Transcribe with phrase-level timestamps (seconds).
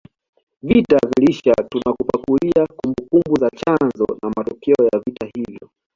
[0.61, 5.69] Vita viliisha tunakupakulia kumbukumbu za chanzo na matokeo ya vita hivyo